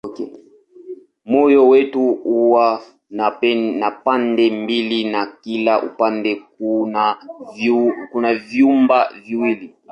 [1.25, 6.35] Moyo wetu huwa na pande mbili na kila upande
[8.11, 9.75] kuna vyumba viwili.